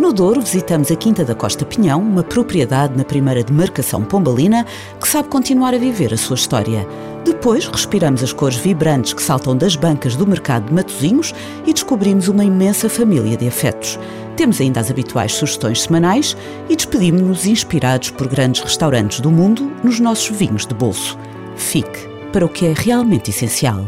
[0.00, 4.64] No Douro, visitamos a Quinta da Costa Pinhão, uma propriedade na primeira demarcação pombalina
[4.98, 6.88] que sabe continuar a viver a sua história.
[7.22, 11.34] Depois, respiramos as cores vibrantes que saltam das bancas do mercado de Matozinhos
[11.66, 13.98] e descobrimos uma imensa família de afetos.
[14.38, 16.34] Temos ainda as habituais sugestões semanais
[16.70, 21.18] e despedimos-nos inspirados por grandes restaurantes do mundo nos nossos vinhos de bolso.
[21.56, 23.86] Fique para o que é realmente essencial.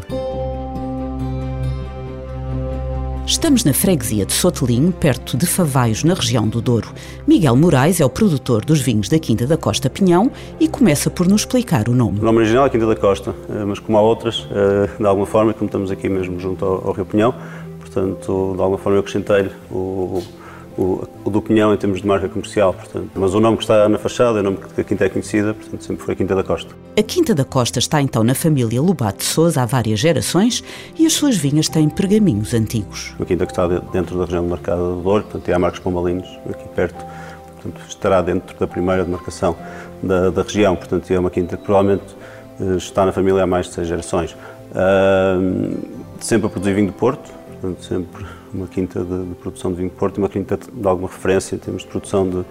[3.32, 6.92] Estamos na freguesia de Sotelinho, perto de Favaios, na região do Douro.
[7.26, 11.26] Miguel Moraes é o produtor dos vinhos da Quinta da Costa Pinhão e começa por
[11.26, 12.20] nos explicar o nome.
[12.20, 15.24] O nome original é Quinta da Costa, eh, mas como há outras, eh, de alguma
[15.24, 17.34] forma, como estamos aqui mesmo junto ao, Rio Pinhão,
[17.80, 20.22] portanto, de alguma forma eu acrescentei o,
[20.76, 23.10] o, o do Pinhão em termos de marca comercial, portanto.
[23.14, 25.54] Mas o nome que está na fachada é o nome que a Quinta é conhecida,
[25.54, 26.74] portanto sempre foi a Quinta da Costa.
[26.96, 30.62] A Quinta da Costa está então na família Lobato de Souza há várias gerações
[30.98, 33.14] e as suas vinhas têm pergaminhos antigos.
[33.20, 35.80] A Quinta que está dentro da região do Mercado do Douro, portanto, e há Marcos
[35.80, 37.04] Pombalinos aqui perto,
[37.54, 39.56] portanto, estará dentro da primeira demarcação
[40.02, 42.16] da, da região, portanto, é uma quinta que provavelmente
[42.60, 44.36] eh, está na família há mais de seis gerações.
[44.72, 47.30] Uh, sempre a produzir vinho do Porto,
[47.62, 50.88] portanto, sempre uma quinta de, de, produção de vinho do Porto e uma quinta de
[50.88, 52.44] alguma referência em termos de produção de,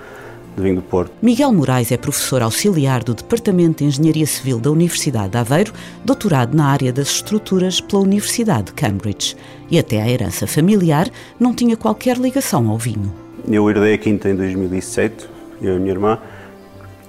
[0.56, 1.12] de vinho do Porto.
[1.22, 5.74] Miguel Moraes é professor auxiliar do Departamento de Engenharia Civil da Universidade de Aveiro,
[6.06, 9.36] doutorado na área das estruturas pela Universidade de Cambridge.
[9.70, 13.14] E até a herança familiar não tinha qualquer ligação ao vinho.
[13.48, 15.28] Eu herdei a quinta em 2007,
[15.62, 16.20] eu e a minha irmã,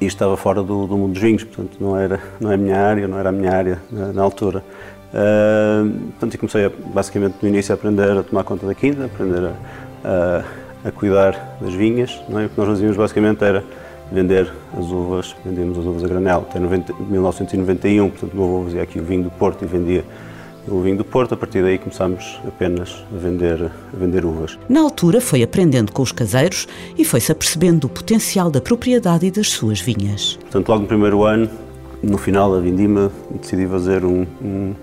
[0.00, 2.76] e estava fora do, do mundo dos vinhos, portanto não era, não é a minha
[2.76, 4.64] área, não era a minha área na, na altura.
[5.12, 9.06] Uh, portanto, comecei a, basicamente no início a aprender a tomar conta da quinta, a
[9.06, 10.44] aprender a,
[10.84, 12.20] a, a cuidar das vinhas.
[12.30, 12.46] É?
[12.46, 13.62] O que nós fazíamos basicamente era
[14.10, 16.46] vender as uvas, vendíamos as uvas a granel.
[16.48, 20.04] Até 90, 1991, portanto, o meu avô fazia aqui o vinho do Porto e vendia
[20.68, 21.34] o vinho do Porto.
[21.34, 24.58] A partir daí começámos apenas a vender, a vender uvas.
[24.68, 29.30] Na altura foi aprendendo com os caseiros e foi-se apercebendo do potencial da propriedade e
[29.30, 30.38] das suas vinhas.
[30.42, 31.50] Portanto, logo no primeiro ano,
[32.02, 34.74] no final da vindima, decidi fazer um, um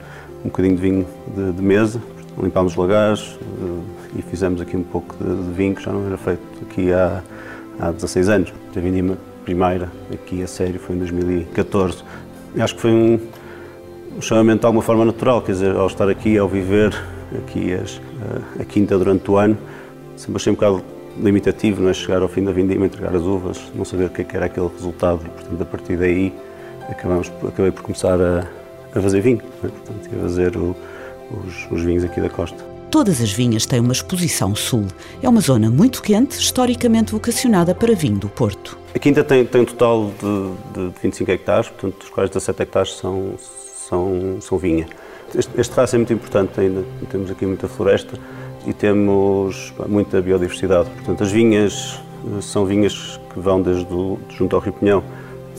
[0.44, 2.02] um bocadinho de vinho de, de mesa,
[2.41, 3.84] limpámos os lagares uh,
[4.18, 7.22] e fizemos aqui um pouco de, de, vinho que já não era feito aqui há,
[7.79, 8.53] há 16 anos.
[8.75, 12.03] A vindima primeira aqui a sério foi em 2014.
[12.56, 13.19] E acho que foi um,
[14.18, 16.96] um chamamento de alguma forma natural, quer dizer, ao estar aqui, ao viver
[17.38, 18.00] aqui as,
[18.58, 19.58] a, a quinta durante o ano,
[20.16, 20.81] sempre achei um bocado
[21.22, 21.94] limitativo, não é?
[21.94, 24.46] chegar ao fim da vindima, entregar as uvas, não saber o que, é que era
[24.46, 25.19] aquele resultado.
[25.25, 26.34] E, portanto, a partir daí
[26.89, 28.47] acabamos, acabei por começar a,
[28.95, 29.69] a fazer vinho, né?
[29.69, 30.75] portanto, a fazer o,
[31.31, 32.69] os, os vinhos aqui da costa.
[32.91, 34.88] Todas as vinhas têm uma exposição sul.
[35.22, 38.79] É uma zona muito quente, historicamente vocacionada para vinho do Porto.
[38.95, 42.94] A quinta tem, tem um total de, de 25 hectares, portanto, dos quais 17 hectares
[42.95, 43.35] são,
[43.88, 44.88] são, são vinha.
[45.35, 48.17] Este, este terraço é muito importante ainda, temos aqui muita floresta
[48.66, 50.89] e temos muita biodiversidade.
[50.89, 55.03] Portanto, as vinhas eh, são vinhas que vão desde o, junto ao Rio Pinhão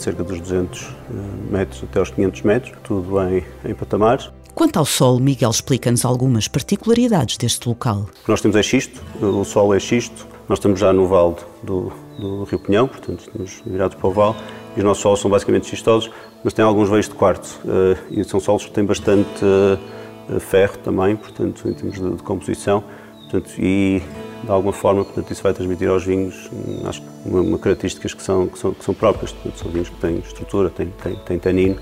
[0.01, 1.15] cerca dos 200 eh,
[1.51, 4.31] metros até aos 500 metros, tudo em, em patamares.
[4.55, 8.07] Quanto ao sol, Miguel explica-nos algumas particularidades deste local.
[8.27, 12.45] Nós temos é xisto, o sol é xisto, nós estamos já no vale do, do
[12.45, 14.37] Rio Pinhão, portanto estamos virados para o vale,
[14.77, 16.11] e os nossos solos são basicamente xistosos,
[16.43, 20.77] mas têm alguns veios de quartzo, uh, e são solos que têm bastante uh, ferro
[20.79, 22.83] também, portanto em termos de, de composição,
[23.31, 24.03] portanto, e
[24.43, 28.23] de alguma forma, portanto, isso vai transmitir aos vinhos, hum, acho uma, uma características que
[28.23, 29.33] são, que são, que são próprias.
[29.33, 31.77] Portanto, são vinhos que têm estrutura, têm, têm, têm tanino,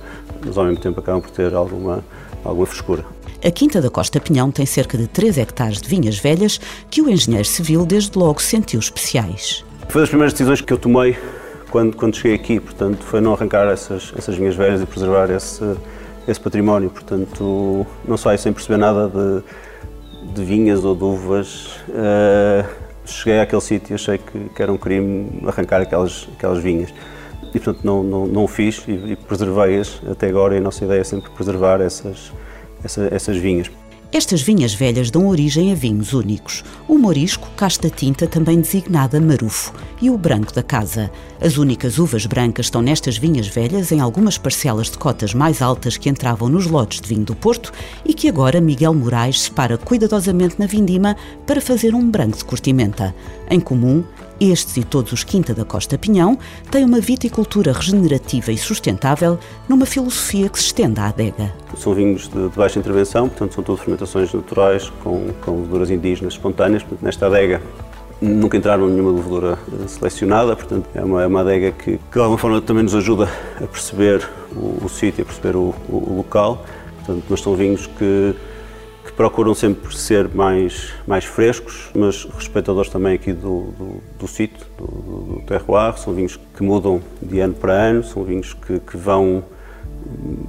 [0.44, 2.04] mas ao mesmo tempo acabam por ter alguma,
[2.44, 3.04] alguma frescura.
[3.44, 6.60] A Quinta da Costa Pinhão tem cerca de 3 hectares de vinhas velhas
[6.90, 9.64] que o engenheiro civil desde logo sentiu especiais.
[9.88, 11.16] Foi das primeiras decisões que eu tomei
[11.70, 15.64] quando, quando cheguei aqui, portanto, foi não arrancar essas, essas vinhas velhas e preservar esse,
[16.26, 16.90] esse património.
[16.90, 19.42] Portanto, não saio sem perceber nada de
[20.34, 22.68] de vinhas ou de uvas, uh,
[23.04, 26.92] cheguei àquele sítio e achei que, que, era um crime arrancar aquelas, aquelas vinhas.
[27.54, 30.84] E, portanto, não, não, não o fiz e, e preservei-as até agora e a nossa
[30.84, 32.32] ideia é sempre preservar essas,
[32.84, 33.70] essa, essas vinhas.
[34.10, 36.64] Estas vinhas velhas dão origem a vinhos únicos.
[36.88, 41.10] O morisco, casta tinta, também designada marufo, e o branco da casa.
[41.38, 45.98] As únicas uvas brancas estão nestas vinhas velhas em algumas parcelas de cotas mais altas
[45.98, 47.70] que entravam nos lotes de vinho do Porto
[48.02, 51.14] e que agora Miguel Moraes separa cuidadosamente na vindima
[51.46, 53.14] para fazer um branco de curtimenta.
[53.50, 54.02] Em comum,
[54.40, 56.38] Estes e todos os Quinta da Costa Pinhão
[56.70, 59.36] têm uma viticultura regenerativa e sustentável
[59.68, 61.52] numa filosofia que se estende à adega.
[61.76, 66.34] São vinhos de, de baixa intervenção, portanto são todas fermentações naturais com, com leveduras indígenas
[66.34, 66.84] espontâneas.
[66.84, 67.60] Portanto, nesta adega
[68.20, 72.20] nunca entraram nenhuma levedura eh, selecionada, portanto é uma, é uma adega que, que de
[72.20, 76.16] alguma forma também nos ajuda a perceber o, o sítio, a perceber o, o, o
[76.18, 76.64] local.
[76.98, 78.34] Portanto, mas são vinhos que
[79.18, 84.84] procuram sempre ser mais, mais frescos, mas respeitadores também aqui do, do, do sítio, do,
[84.86, 85.98] do, terroir.
[85.98, 89.42] São vinhos que mudam de ano para ano, são vinhos que, que vão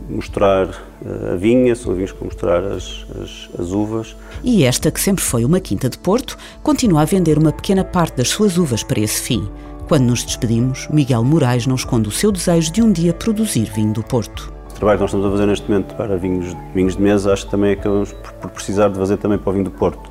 [0.07, 0.68] mostrar
[1.04, 4.16] eh, a vinha, são vinhos que vão mostrar as, as, as, uvas.
[4.44, 8.18] E esta, que sempre foi uma quinta de Porto, continua a vender uma pequena parte
[8.18, 9.50] das suas uvas para esse fim.
[9.88, 13.94] Quando nos despedimos, Miguel Moraes não esconde o seu desejo de um dia produzir vinho
[13.94, 17.33] do Porto trabalho que nós estamos a fazer neste momento para vinhos, vinhos de mesa,
[17.33, 20.09] acho que também acabamos por precisar de fazer também para o vinho do Porto.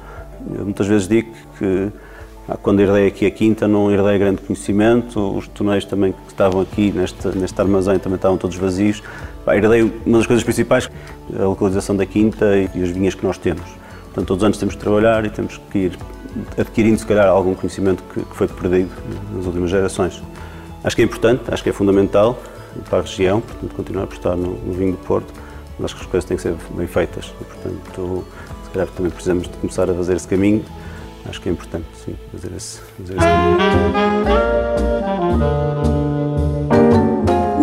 [0.55, 1.91] Eu muitas vezes digo que
[2.47, 6.61] ah, quando herdei aqui a quinta não herdei grande conhecimento, os tonéis também que estavam
[6.61, 9.03] aqui neste, neste armazém também estavam todos vazios.
[9.47, 10.91] herdei uma das coisas principais,
[11.39, 12.45] a localização da quinta
[12.75, 13.65] e as vinhas que nós temos.
[14.05, 15.99] Portanto, todos os anos temos que trabalhar e temos que ir
[16.59, 18.91] adquirindo, se calhar, algum conhecimento que, que foi perdido
[19.35, 20.23] nas últimas gerações.
[20.85, 22.39] Acho que é importante, acho que é fundamental,
[22.89, 25.33] para a região, portanto, continuar a apostar no, no vinho do Porto,
[25.79, 28.25] mas acho que as coisas têm que ser bem feitas e, portanto,
[28.65, 30.65] se calhar também precisamos de começar a fazer esse caminho.
[31.29, 33.59] Acho que é importante, sim, fazer esse, fazer esse caminho.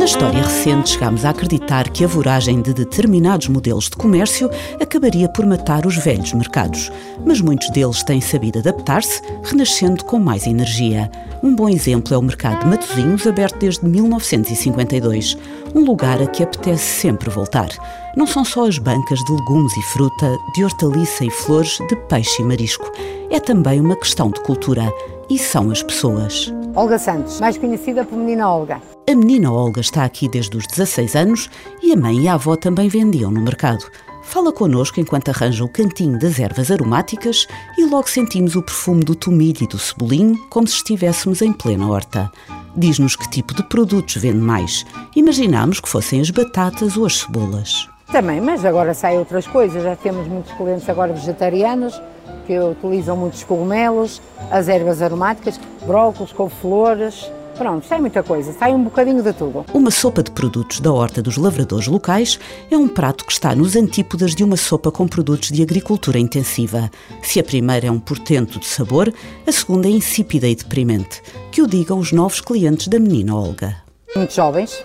[0.06, 5.28] Na história recente, chegámos a acreditar que a voragem de determinados modelos de comércio acabaria
[5.28, 6.92] por matar os velhos mercados.
[7.26, 11.10] Mas muitos deles têm sabido adaptar-se, renascendo com mais energia.
[11.42, 15.40] Um bom exemplo é o mercado de Matosinhos, aberto desde 1952.
[15.74, 17.70] Um lugar a que apetece sempre voltar.
[18.16, 22.44] Não são só as bancas de legumes e fruta, de hortaliça e flores, de peixe
[22.44, 22.92] e marisco.
[23.32, 24.88] É também uma questão de cultura.
[25.28, 26.54] E são as pessoas.
[26.76, 28.82] Olga Santos, mais conhecida por Menina Olga.
[29.10, 31.50] A menina Olga está aqui desde os 16 anos
[31.82, 33.86] e a mãe e a avó também vendiam no mercado.
[34.24, 39.16] Fala connosco enquanto arranja o cantinho das ervas aromáticas e logo sentimos o perfume do
[39.16, 42.30] tomilho e do cebolinho como se estivéssemos em plena horta.
[42.76, 44.86] Diz-nos que tipo de produtos vende mais.
[45.16, 47.88] Imaginámos que fossem as batatas ou as cebolas.
[48.12, 49.82] Também, mas agora saem outras coisas.
[49.82, 51.98] Já temos muitos clientes agora vegetarianos
[52.46, 54.22] que utilizam muitos cogumelos,
[54.52, 59.66] as ervas aromáticas, brócolis, couve-flores, Pronto, sai muita coisa, sai um bocadinho de tudo.
[59.74, 62.38] Uma sopa de produtos da horta dos lavradores locais
[62.70, 66.92] é um prato que está nos antípodas de uma sopa com produtos de agricultura intensiva.
[67.22, 69.14] Se a primeira é um portento de sabor,
[69.48, 71.22] a segunda é insípida e deprimente.
[71.50, 73.78] Que o digam os novos clientes da menina Olga.
[74.14, 74.84] Muitos jovens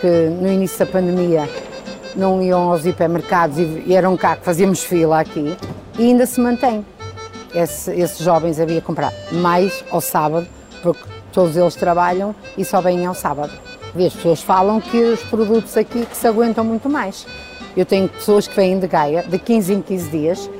[0.00, 1.48] que no início da pandemia
[2.16, 5.56] não iam aos hipermercados e eram cá que fazíamos fila aqui
[6.00, 6.84] e ainda se mantém.
[7.54, 10.46] Esse, esses jovens havia comprar mais ao sábado,
[10.82, 11.02] porque
[11.32, 13.52] Todos eles trabalham e só vêm ao sábado.
[13.94, 17.26] E as pessoas falam que os produtos aqui que se aguentam muito mais.
[17.76, 20.50] Eu tenho pessoas que vêm de Gaia de 15 em 15 dias,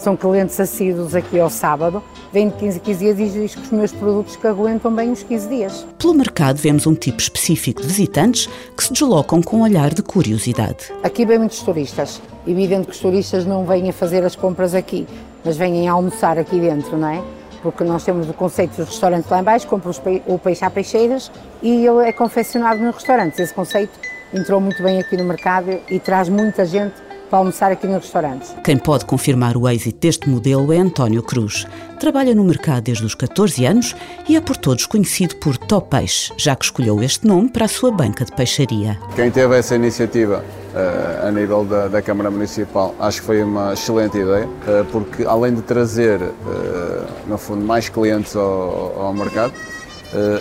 [0.00, 2.02] são clientes assíduos aqui ao sábado,
[2.32, 5.12] vêm de 15 em 15 dias e dizem que os meus produtos que aguentam bem
[5.12, 5.86] os 15 dias.
[5.98, 10.02] Pelo mercado vemos um tipo específico de visitantes que se deslocam com um olhar de
[10.02, 10.92] curiosidade.
[11.02, 12.20] Aqui vêm muitos turistas.
[12.46, 15.06] Evidente que os turistas não vêm a fazer as compras aqui,
[15.44, 17.22] mas vêm a almoçar aqui dentro, não é?
[17.62, 19.90] porque nós temos o conceito dos restaurantes lá embaixo, compra
[20.26, 21.30] o peixe à peixeiras
[21.62, 23.38] e ele é confeccionado nos restaurantes.
[23.38, 23.92] Esse conceito
[24.32, 26.94] entrou muito bem aqui no mercado e traz muita gente
[27.30, 28.54] para almoçar aqui nos restaurantes.
[28.64, 31.64] Quem pode confirmar o êxito deste modelo é António Cruz.
[32.00, 33.94] Trabalha no mercado desde os 14 anos
[34.28, 37.68] e é por todos conhecido por Top Peixe, já que escolheu este nome para a
[37.68, 38.98] sua banca de peixaria.
[39.14, 40.44] Quem teve essa iniciativa
[40.74, 45.24] uh, a nível da, da, Câmara Municipal, acho que foi uma excelente ideia, uh, porque
[45.24, 49.52] além de trazer, uh, no fundo, mais clientes ao, ao mercado,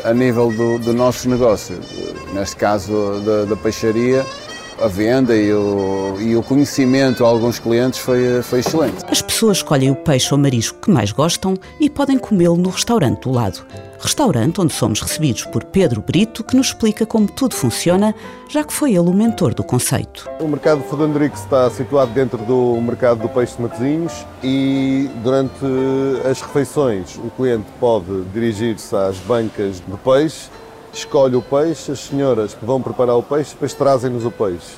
[0.04, 1.80] a nível do, do nosso negócio,
[2.34, 4.26] neste caso da, da peixaria,
[4.82, 8.98] a venda e o, e o conhecimento a alguns clientes foi, foi excelente.
[9.10, 13.24] As pessoas escolhem o peixe ou marisco que mais gostam e podem comê-lo no restaurante
[13.24, 13.66] do lado.
[14.00, 18.16] Restaurante onde somos recebidos por Pedro Brito, que nos explica como tudo funciona,
[18.48, 20.30] já que foi ele o mentor do conceito.
[20.40, 25.66] O mercado de Fodandrix está situado dentro do mercado do peixe de Matosinhos e durante
[26.30, 30.50] as refeições o cliente pode dirigir-se às bancas de peixe
[30.94, 34.76] escolhe o peixe, as senhoras vão preparar o peixe, depois trazem-nos o peixe.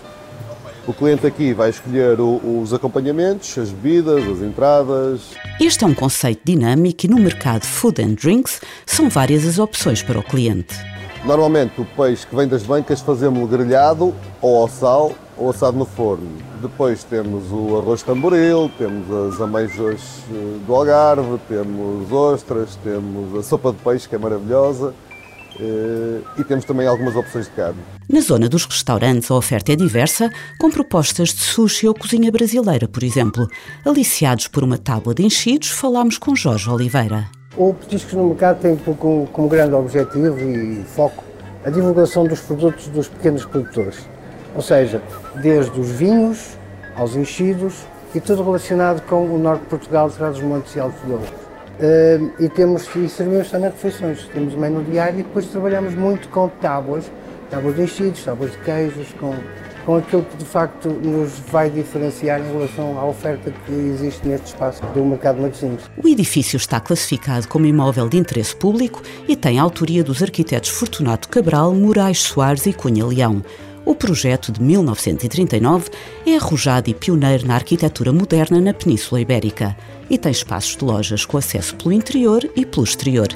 [0.87, 5.21] O cliente aqui vai escolher o, os acompanhamentos, as bebidas, as entradas.
[5.59, 10.01] Este é um conceito dinâmico e no mercado Food and Drinks são várias as opções
[10.01, 10.75] para o cliente.
[11.23, 15.85] Normalmente o peixe que vem das bancas fazemos-lo grelhado ou ao sal ou assado no
[15.85, 16.27] forno.
[16.59, 20.01] Depois temos o arroz tamboril, temos as ameijas
[20.31, 24.95] eh, do Algarve, temos ostras, temos a sopa de peixe que é maravilhosa
[26.37, 27.79] e temos também algumas opções de carne.
[28.09, 32.87] Na zona dos restaurantes, a oferta é diversa, com propostas de sushi ou cozinha brasileira,
[32.87, 33.47] por exemplo.
[33.85, 37.29] Aliciados por uma tábua de enchidos, falámos com Jorge Oliveira.
[37.55, 41.23] O Petiscos no Mercado tem como, como grande objetivo e foco
[41.65, 44.07] a divulgação dos produtos dos pequenos produtores.
[44.55, 45.01] Ou seja,
[45.41, 46.57] desde os vinhos
[46.95, 47.75] aos enchidos
[48.13, 51.40] e tudo relacionado com o norte de Portugal, Trás dos Montes e Alto Douro.
[51.81, 54.27] Uh, e temos e servimos também refeições.
[54.31, 57.11] Temos menu diário e depois trabalhamos muito com tábuas,
[57.49, 59.33] tábuas de enchidos, tábuas de queijos, com,
[59.83, 64.47] com aquilo que de facto nos vai diferenciar em relação à oferta que existe neste
[64.47, 65.81] espaço do mercado de Matosinhos.
[66.03, 70.69] O edifício está classificado como imóvel de interesse público e tem a autoria dos arquitetos
[70.69, 73.41] Fortunato Cabral, Moraes Soares e Cunha Leão.
[73.83, 75.89] O projeto de 1939
[76.25, 79.75] é arrojado e pioneiro na arquitetura moderna na Península Ibérica
[80.09, 83.27] e tem espaços de lojas com acesso pelo interior e pelo exterior.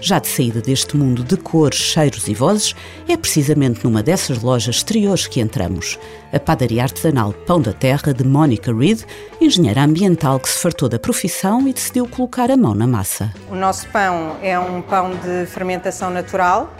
[0.00, 2.76] Já de saída deste mundo de cores, cheiros e vozes,
[3.08, 5.98] é precisamente numa dessas lojas exteriores que entramos.
[6.30, 9.00] A padaria artesanal Pão da Terra de Monica Reed,
[9.40, 13.32] engenheira ambiental que se fartou da profissão e decidiu colocar a mão na massa.
[13.50, 16.70] O nosso pão é um pão de fermentação natural,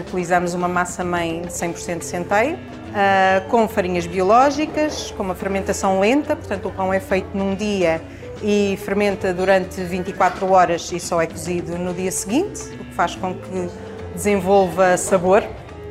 [0.00, 6.68] utilizamos uma massa-mãe de 100% centeio, uh, com farinhas biológicas, com uma fermentação lenta, portanto
[6.68, 8.00] o pão é feito num dia
[8.42, 13.14] e fermenta durante 24 horas e só é cozido no dia seguinte, o que faz
[13.14, 13.68] com que
[14.14, 15.44] desenvolva sabor.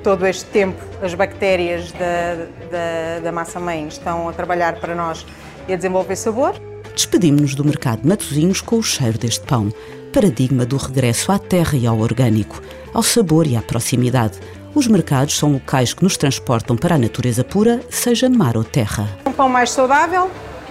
[0.04, 5.26] Todo este tempo as bactérias da, da, da massa-mãe estão a trabalhar para nós
[5.68, 6.54] e a desenvolver sabor.
[6.94, 9.72] Despedimos-nos do mercado de Matosinhos com o cheiro deste pão,
[10.12, 12.62] paradigma do regresso à terra e ao orgânico,
[12.94, 14.40] ao sabor e à proximidade.
[14.76, 19.08] Os mercados são locais que nos transportam para a natureza pura, seja mar ou terra.
[19.26, 20.30] Um pão mais saudável,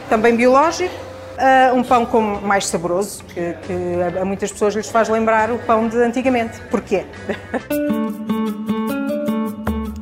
[0.09, 5.09] também biológico, uh, um pão com mais saboroso, que, que a muitas pessoas lhes faz
[5.09, 6.61] lembrar o pão de antigamente.
[6.71, 7.05] Porquê?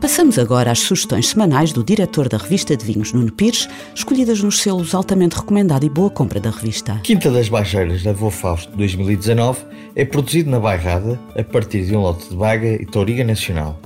[0.09, 4.63] Passamos agora às sugestões semanais do diretor da revista de vinhos, Nuno Pires, escolhidas nos
[4.63, 6.99] selos altamente recomendado e boa compra da revista.
[7.05, 9.61] Quinta das Baixeiras da Vô Fausto 2019
[9.95, 13.79] é produzido na Bairrada a partir de um lote de baga e touriga nacional.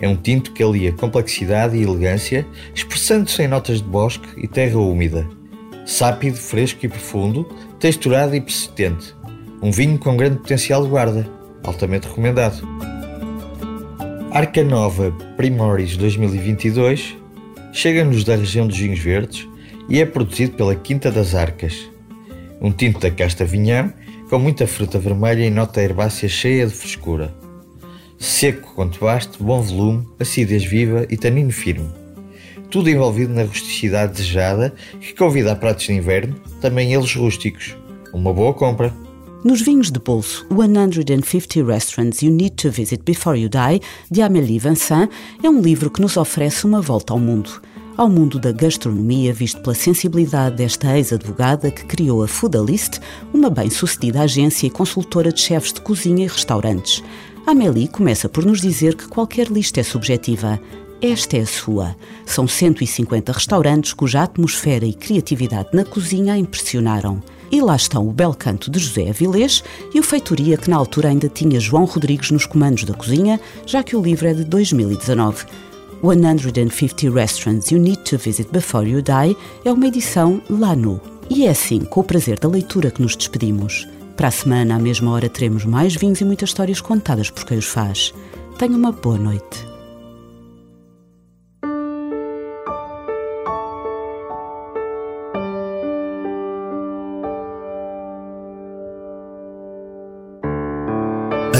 [0.00, 4.80] É um tinto que alia complexidade e elegância, expressando-se em notas de bosque e terra
[4.80, 5.24] úmida.
[5.86, 9.14] Sápido, fresco e profundo, texturado e persistente.
[9.62, 11.30] Um vinho com grande potencial de guarda,
[11.62, 12.66] altamente recomendado.
[14.34, 17.18] Arca Nova Primoris 2022
[17.70, 19.46] chega-nos da região dos vinhos verdes
[19.90, 21.90] e é produzido pela Quinta das Arcas.
[22.58, 23.92] Um tinto da casta vinhão
[24.30, 27.34] com muita fruta vermelha e nota herbácea cheia de frescura.
[28.18, 31.90] Seco quanto baste, bom volume, acidez viva e tanino firme.
[32.70, 37.76] Tudo envolvido na rusticidade desejada que convida a pratos de inverno, também eles rústicos.
[38.14, 38.94] Uma boa compra!
[39.44, 44.60] Nos vinhos de bolso, 150 Restaurants You Need to Visit Before You Die, de Amélie
[44.60, 45.10] Vincent,
[45.42, 47.60] é um livro que nos oferece uma volta ao mundo.
[47.96, 53.00] Ao mundo da gastronomia, visto pela sensibilidade desta ex-advogada que criou a Foodalist,
[53.34, 57.02] uma bem-sucedida agência e consultora de chefes de cozinha e restaurantes.
[57.44, 60.60] Amélie começa por nos dizer que qualquer lista é subjetiva.
[61.00, 61.96] Esta é a sua.
[62.24, 67.20] São 150 restaurantes cuja atmosfera e criatividade na cozinha a impressionaram.
[67.52, 69.62] E lá estão o bel canto de José Avilés
[69.94, 73.82] e o feitoria que na altura ainda tinha João Rodrigues nos comandos da cozinha, já
[73.82, 75.44] que o livro é de 2019.
[76.02, 80.98] 150 Restaurants You Need to Visit Before You Die é uma edição Lano.
[81.28, 83.86] E é assim, com o prazer da leitura, que nos despedimos.
[84.16, 87.58] Para a semana, à mesma hora, teremos mais vinhos e muitas histórias contadas por quem
[87.58, 88.14] os faz.
[88.58, 89.71] Tenha uma boa noite.